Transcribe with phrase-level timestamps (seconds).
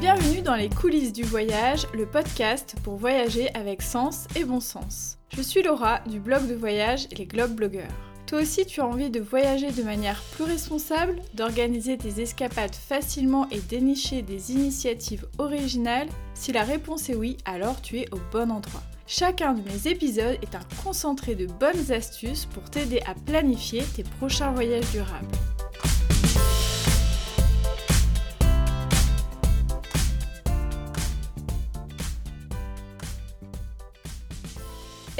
[0.00, 5.18] Bienvenue dans les coulisses du voyage, le podcast pour voyager avec sens et bon sens.
[5.36, 7.92] Je suis Laura du blog de voyage Les Globe Blogueurs.
[8.26, 13.46] Toi aussi tu as envie de voyager de manière plus responsable, d'organiser tes escapades facilement
[13.50, 16.08] et dénicher des initiatives originales?
[16.32, 18.82] Si la réponse est oui, alors tu es au bon endroit.
[19.06, 24.04] Chacun de mes épisodes est un concentré de bonnes astuces pour t'aider à planifier tes
[24.04, 25.28] prochains voyages durables.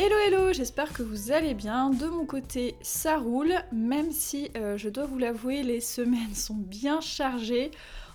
[0.03, 1.91] Hello hello, j'espère que vous allez bien.
[1.91, 6.55] De mon côté, ça roule, même si euh, je dois vous l'avouer, les semaines sont
[6.55, 7.71] bien chargées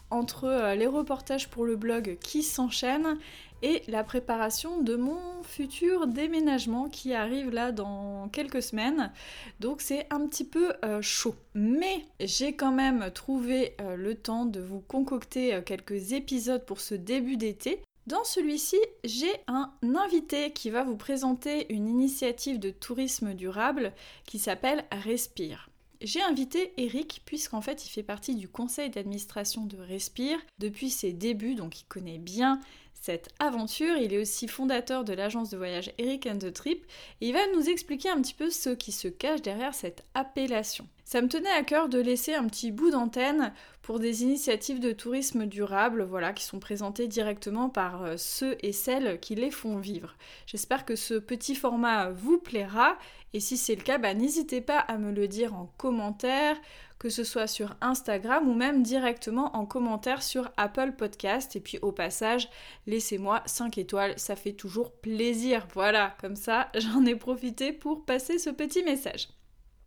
[0.10, 3.20] entre euh, les reportages pour le blog qui s'enchaînent
[3.62, 9.12] et la préparation de mon futur déménagement qui arrive là dans quelques semaines.
[9.60, 11.36] Donc c'est un petit peu euh, chaud.
[11.54, 17.38] Mais j'ai quand même trouvé le temps de vous concocter quelques épisodes pour ce début
[17.38, 17.84] d'été.
[18.08, 23.94] Dans celui-ci, j'ai un invité qui va vous présenter une initiative de tourisme durable
[24.26, 25.70] qui s'appelle Respire.
[26.02, 31.14] J'ai invité Eric puisqu'en fait il fait partie du conseil d'administration de Respire depuis ses
[31.14, 32.60] débuts, donc il connaît bien
[33.06, 33.98] cette aventure.
[33.98, 36.84] Il est aussi fondateur de l'agence de voyage Eric and the Trip
[37.22, 40.88] et il va nous expliquer un petit peu ce qui se cache derrière cette appellation.
[41.04, 44.92] Ça me tenait à cœur de laisser un petit bout d'antenne pour des initiatives de
[44.92, 49.78] tourisme durable, voilà, qui sont présentées directement par euh, ceux et celles qui les font
[49.78, 50.16] vivre.
[50.48, 52.98] J'espère que ce petit format vous plaira
[53.36, 56.56] et si c'est le cas, bah, n'hésitez pas à me le dire en commentaire,
[57.00, 61.56] que ce soit sur Instagram ou même directement en commentaire sur Apple Podcast.
[61.56, 62.50] Et puis au passage,
[62.88, 65.68] laissez-moi 5 étoiles, ça fait toujours plaisir.
[65.74, 69.30] Voilà, comme ça, j'en ai profité pour passer ce petit message.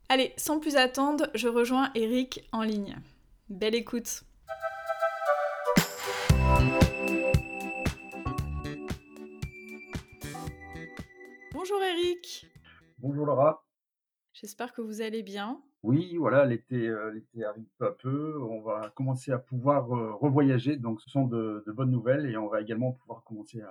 [0.09, 2.97] Allez, sans plus attendre, je rejoins Eric en ligne.
[3.48, 4.25] Belle écoute
[11.53, 12.47] Bonjour Eric
[12.99, 13.65] Bonjour Laura
[14.33, 15.60] J'espère que vous allez bien.
[15.88, 17.19] Oui, voilà, l'été euh,
[17.49, 18.43] arrive peu à peu.
[18.43, 22.47] On va commencer à pouvoir euh, revoyager, donc ce sont de, bonnes nouvelles et on
[22.47, 23.62] va également pouvoir commencer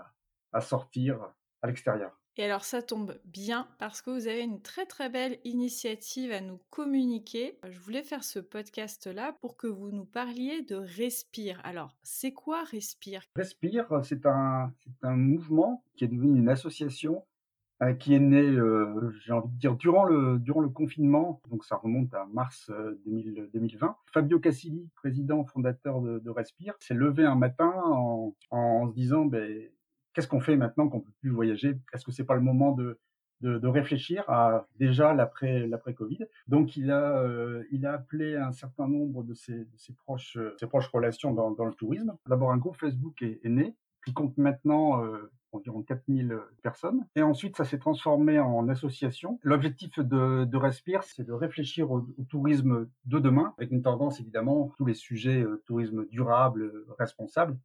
[0.51, 2.19] à sortir à l'extérieur.
[2.35, 6.41] Et alors ça tombe bien parce que vous avez une très très belle initiative à
[6.41, 7.59] nous communiquer.
[7.69, 11.61] Je voulais faire ce podcast-là pour que vous nous parliez de Respire.
[11.63, 13.21] Alors, c'est quoi Respire?
[13.35, 14.73] Respire, c'est un,
[15.03, 17.23] un mouvement qui est devenu une association
[17.99, 21.75] qui est né, euh, j'ai envie de dire, durant le, durant le confinement, donc ça
[21.75, 22.71] remonte à mars
[23.05, 23.87] 2020.
[23.87, 28.93] Euh, Fabio Cassilli, président fondateur de, de Respire, s'est levé un matin en, en se
[28.93, 29.69] disant, ben,
[30.17, 31.77] qu'est-ce qu'on fait maintenant qu'on peut plus voyager?
[31.93, 32.99] Est-ce que c'est pas le moment de,
[33.41, 36.25] de, réfléchir à déjà l'après l'après Covid?
[36.47, 40.55] Donc il a euh, il a appelé un certain nombre de ses, ses proches euh,
[40.59, 42.17] ses proches relations dans, dans le tourisme.
[42.27, 43.75] D'abord un groupe Facebook est, né
[44.07, 47.05] qui compte maintenant euh, environ 4000 personnes.
[47.17, 49.37] Et ensuite, ça s'est transformé en association.
[49.43, 54.71] L'objectif de, de Respire, c'est de réfléchir au, tourisme de demain, avec une tendance évidemment
[54.77, 57.57] tous les sujets tourisme durable, responsable,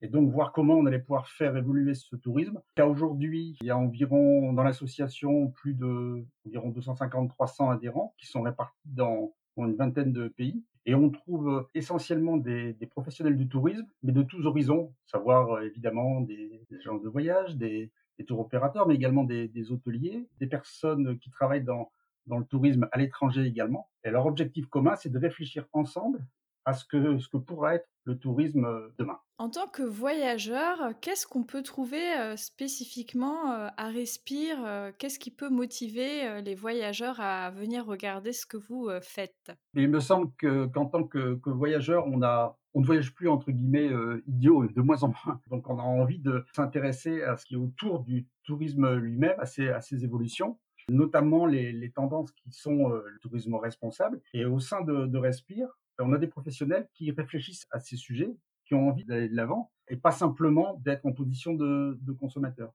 [0.00, 2.60] et donc voir comment on allait pouvoir faire évoluer ce tourisme.
[2.76, 8.42] Car aujourd'hui, il y a environ dans l'association plus de environ 250-300 adhérents qui sont
[8.42, 10.62] répartis dans, une vingtaine de pays.
[10.86, 16.62] Et on trouve essentiellement des, professionnels du tourisme, mais de tous horizons, savoir évidemment des,
[16.70, 21.64] des de voyage, des, des opérateurs, mais également des, des, hôteliers, des personnes qui travaillent
[21.64, 21.90] dans,
[22.26, 23.88] dans le tourisme à l'étranger également.
[24.04, 26.24] Et leur objectif commun, c'est de réfléchir ensemble
[26.64, 28.66] à ce que, ce que pourra être le tourisme
[28.98, 29.18] demain.
[29.40, 34.58] En tant que voyageur, qu'est-ce qu'on peut trouver euh, spécifiquement euh, à Respire
[34.98, 39.50] Qu'est-ce qui peut motiver les voyageurs à venir regarder ce que vous faites?
[39.72, 43.90] Il me semble qu'en tant que, voyageur, on a on ne voyage plus entre guillemets
[44.26, 45.40] idiot de moins en moins.
[45.46, 49.46] Donc on a envie de s'intéresser à ce qui est autour du tourisme lui-même, à
[49.46, 50.58] ses, à évolutions
[50.90, 54.20] notamment les, les, tendances qui sont le tourisme responsable.
[54.34, 55.68] Et au sein de, de Respire,
[56.00, 58.34] on a des professionnels qui réfléchissent à ces sujets,
[58.70, 62.72] qui ont envie d'aller de l'avant, et pas simplement d'être en position de, consommateur.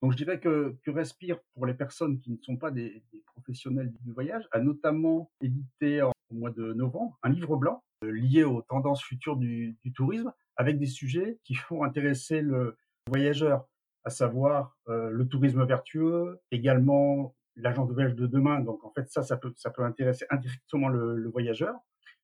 [0.00, 3.92] Donc je dirais que, que Respire, pour les personnes qui ne sont pas des, professionnels
[4.00, 8.62] du voyage, a notamment édité au mois de novembre un livre blanc euh, lié aux
[8.62, 13.68] tendances futures du, tourisme, avec des sujets qui font intéresser le voyageur,
[14.04, 18.60] à savoir euh, le tourisme vertueux, également l'agent de voyage de demain.
[18.60, 21.74] Donc en fait ça, ça peut, ça peut intéresser indirectement le voyageur.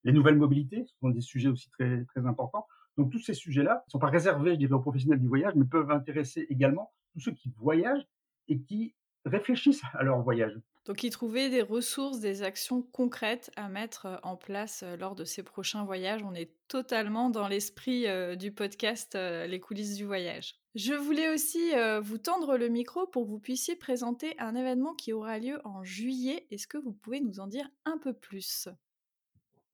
[0.04, 2.66] Les nouvelles mobilités sont des sujets aussi très, très importants.
[2.96, 6.46] Donc tous ces sujets-là ne sont pas réservés, aux professionnels du voyage, mais peuvent intéresser
[6.50, 8.06] également tous ceux qui voyagent
[8.48, 8.94] et qui
[9.24, 10.58] réfléchissent à leur voyage.
[10.84, 15.44] Donc, y trouver des ressources, des actions concrètes à mettre en place lors de ces
[15.44, 16.24] prochains voyages.
[16.24, 18.04] On est totalement dans l'esprit
[18.36, 20.56] du podcast Les coulisses du voyage.
[20.74, 21.70] Je voulais aussi
[22.02, 25.84] vous tendre le micro pour que vous puissiez présenter un événement qui aura lieu en
[25.84, 26.48] juillet.
[26.50, 28.68] Est-ce que vous pouvez nous en dire un peu plus?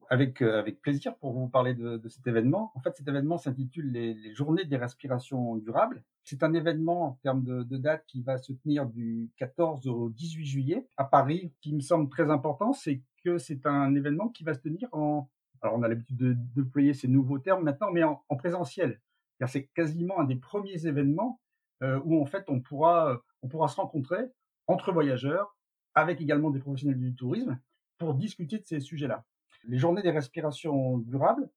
[0.09, 2.73] Avec, avec plaisir pour vous parler de, cet événement.
[2.75, 6.03] En fait, cet événement s'intitule les, Journées des respirations durables.
[6.25, 10.11] C'est un événement en termes de, de, date qui va se tenir du 14 au
[10.11, 11.53] 18 juillet à Paris.
[11.55, 14.89] Ce qui me semble très important, c'est que c'est un événement qui va se tenir
[14.93, 15.29] en...
[15.61, 19.01] Alors, on a l'habitude de déployer ces nouveaux termes maintenant, mais en, en présentiel.
[19.47, 21.41] C'est quasiment un des premiers événements
[21.83, 24.33] euh, où en fait on pourra, on pourra se rencontrer
[24.67, 25.57] entre voyageurs,
[25.95, 27.59] avec également des professionnels du tourisme,
[27.99, 29.25] pour discuter de ces sujets-là.
[29.65, 31.49] Les journées des respirations durables,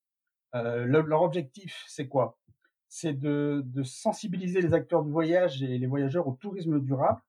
[0.55, 2.37] euh, leur objectif, c'est quoi?
[2.89, 7.21] C'est de, sensibiliser les acteurs du voyage et les voyageurs au tourisme durable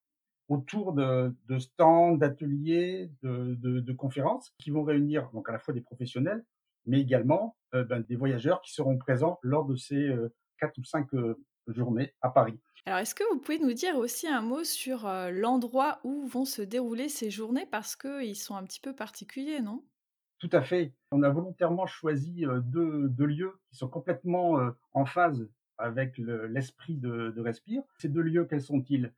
[0.48, 6.44] autour de, stands, d'ateliers, de, conférences qui vont réunir donc à la fois des professionnels,
[6.84, 10.84] mais également euh, ben, des voyageurs qui seront présents lors de ces euh, quatre ou
[10.84, 11.08] cinq
[11.68, 12.58] journées à Paris.
[12.86, 16.62] Alors, est-ce que vous pouvez nous dire aussi un mot sur l'endroit où vont se
[16.62, 17.66] dérouler ces journées?
[17.66, 19.84] Parce qu'ils sont un petit peu particuliers, non?
[20.42, 20.92] Tout à fait.
[21.12, 24.58] On a volontairement choisi deux, lieux qui sont complètement
[24.92, 25.48] en phase
[25.78, 27.84] avec l'esprit de, Respire.
[27.98, 29.12] Ces deux lieux, quels sont-ils?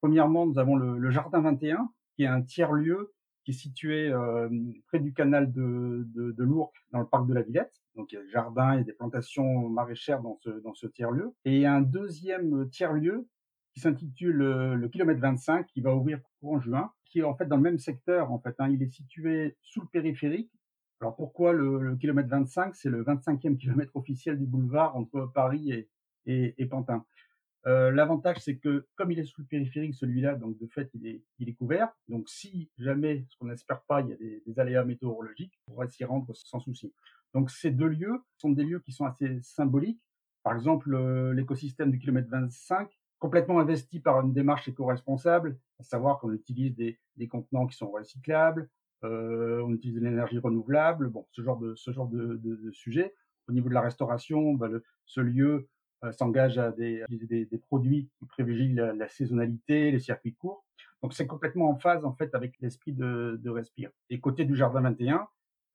[0.00, 4.12] Premièrement, nous avons le, le Jardin 21, qui est un tiers-lieu qui est situé
[4.86, 7.74] près du canal de, de, de Lourdes, dans le parc de la Villette.
[7.96, 10.38] Donc il y a des jardins et des plantations maraîchères dans
[10.74, 11.34] ce, tiers-lieu.
[11.44, 13.26] Et un deuxième tiers-lieu
[13.74, 17.56] qui s'intitule le kilomètre 25, qui va ouvrir courant juin, qui est en fait dans
[17.56, 18.30] le même secteur.
[18.30, 18.68] En fait, hein.
[18.68, 20.52] il est situé sous le périphérique.
[21.00, 25.88] Alors pourquoi le, kilomètre 25 C'est le 25e kilomètre officiel du boulevard entre Paris et,
[26.26, 27.04] et, et Pantin.
[27.66, 31.06] Euh, l'avantage, c'est que comme il est sous le périphérique, celui-là, donc de fait, il
[31.06, 31.92] est, il est couvert.
[32.08, 35.72] Donc si jamais, ce qu'on n'espère pas, il y a des, des aléas météorologiques, on
[35.72, 36.92] pourra s'y rendre sans souci.
[37.34, 40.00] Donc ces deux lieux sont des lieux qui sont assez symboliques.
[40.42, 46.20] Par exemple, euh, l'écosystème du kilomètre 25, complètement investi par une démarche éco-responsable, à savoir
[46.20, 48.70] qu'on utilise des, des, contenants qui sont recyclables,
[49.04, 52.70] euh, on utilise de l'énergie renouvelable, bon, ce genre de ce genre de, de, de
[52.72, 53.14] sujet.
[53.48, 55.68] Au niveau de la restauration, bah, le, ce lieu
[56.04, 60.64] euh, s'engage à des, des, des, produits qui privilégient la, saisonnalité, les circuits courts.
[61.02, 63.90] Donc c'est complètement en phase en fait avec l'esprit de, de Respire.
[64.08, 65.26] Et côté du jardin 21,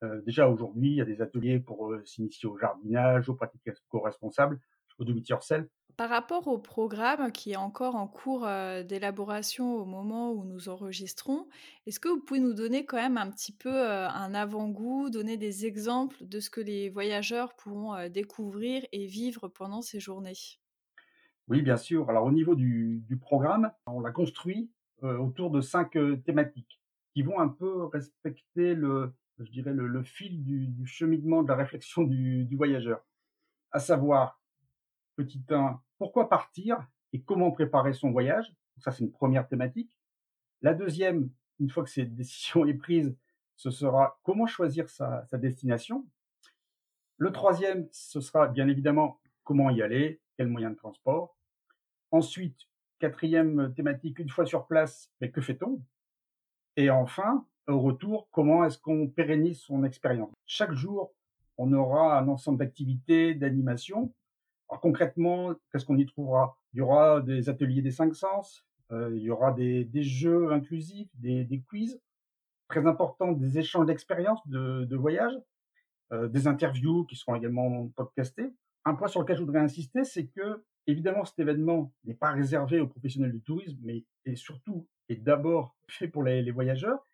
[0.03, 3.67] euh, déjà aujourd'hui, il y a des ateliers pour euh, s'initier au jardinage, aux pratiques
[3.67, 4.61] éco-responsables,
[4.97, 5.67] au do it yourself.
[5.95, 10.67] Par rapport au programme qui est encore en cours euh, d'élaboration au moment où nous
[10.67, 11.47] enregistrons,
[11.85, 15.37] est-ce que vous pouvez nous donner quand même un petit peu euh, un avant-goût, donner
[15.37, 20.33] des exemples de ce que les voyageurs pourront euh, découvrir et vivre pendant ces journées?
[21.47, 22.09] Oui, bien sûr.
[22.09, 26.79] Alors au niveau du, programme, on l'a construit autour de cinq thématiques
[27.13, 32.03] qui vont un peu respecter le, je dirais, le, fil du, cheminement de la réflexion
[32.03, 33.03] du, du voyageur,
[33.71, 34.39] à savoir
[35.15, 38.53] Petit 1, pourquoi partir et comment préparer son voyage?
[38.77, 39.97] Ça, c'est une première thématique.
[40.61, 41.29] La deuxième,
[41.59, 43.15] une fois que cette décision est prise,
[43.55, 46.07] ce sera comment choisir sa, sa destination.
[47.17, 51.37] Le troisième, ce sera bien évidemment comment y aller, quel moyen de transport.
[52.11, 52.67] Ensuite,
[52.99, 55.83] quatrième thématique, une fois sur place, mais que fait-on?
[56.75, 60.31] Et enfin, au retour, comment est-ce qu'on pérennise son expérience?
[60.45, 61.13] Chaque jour,
[61.57, 64.13] on aura un ensemble d'activités, d'animations
[64.83, 66.57] concrètement, qu'est-ce qu'on y trouvera?
[66.73, 71.07] Il y aura des ateliers des cinq sens, euh, il y aura des, jeux inclusifs,
[71.13, 72.01] des, des, quiz,
[72.67, 75.31] très important, des échanges d'expériences de, voyage,
[76.11, 78.51] euh, des interviews qui seront également podcastées.
[78.83, 82.81] Un point sur lequel je voudrais insister, c'est que évidemment cet événement n'est pas réservé
[82.81, 87.05] aux professionnels du tourisme, mais est surtout et d'abord fait pour les voyageurs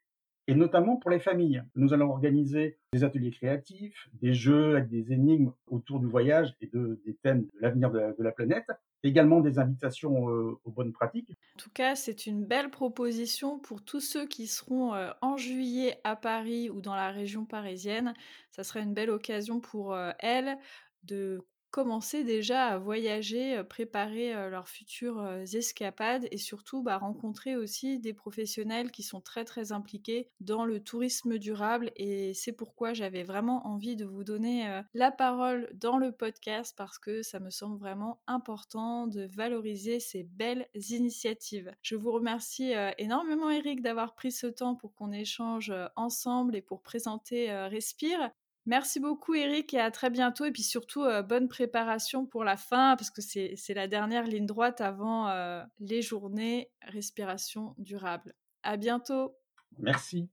[0.50, 1.64] et notamment pour les familles.
[1.76, 6.66] Nous allons organiser des ateliers créatifs, des jeux avec des énigmes autour du voyage et
[6.66, 8.66] de, des thèmes de l'avenir de, la planète,
[9.04, 11.30] également des invitations euh, aux bonnes pratiques.
[11.56, 16.00] En tout cas, c'est une belle proposition pour tous ceux qui seront euh, en juillet
[16.04, 18.16] à Paris ou dans la région parisienne.
[18.50, 20.58] Ça serait une belle occasion pour euh, elles
[21.04, 25.24] de commencer déjà à voyager, préparer leurs futures
[25.54, 30.80] escapades et surtout bah, rencontrer aussi des professionnels qui sont très très impliqués dans le
[30.80, 36.12] tourisme durable et c'est pourquoi j'avais vraiment envie de vous donner la parole dans le
[36.12, 41.74] podcast parce que ça me semble vraiment important de valoriser ces belles initiatives.
[41.82, 46.82] Je vous remercie énormément Eric d'avoir pris ce temps pour qu'on échange ensemble et pour
[46.82, 48.32] présenter Respire.
[48.66, 50.46] Merci beaucoup Eric et à très bientôt.
[50.46, 54.46] Et puis surtout, euh, bonne préparation pour la fin parce que c'est la dernière ligne
[54.46, 58.34] droite avant euh, les journées respiration durable.
[58.64, 59.36] À bientôt.
[59.78, 60.30] Merci.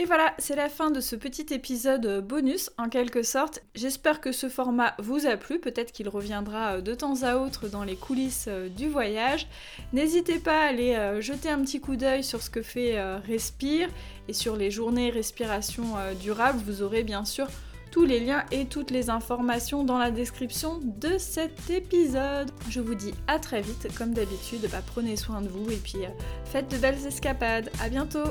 [0.00, 3.60] Et voilà, c'est la fin de ce petit épisode euh, bonus en quelque sorte.
[3.74, 7.68] J'espère que ce format vous a plu, peut-être qu'il reviendra euh, de temps à autre
[7.68, 9.46] dans les coulisses euh, du voyage.
[9.92, 13.90] N'hésitez pas à aller jeter un petit coup d'œil sur ce que fait Respire
[14.26, 15.84] et sur les journées respiration
[16.18, 16.60] durable.
[16.64, 17.48] Vous aurez bien sûr
[17.90, 22.50] tous les liens et toutes les informations dans la description de cet épisode.
[22.70, 26.04] Je vous dis à très vite, comme d'habitude, bah, prenez soin de vous et puis
[26.46, 27.70] faites de belles escapades.
[27.82, 28.24] À bientôt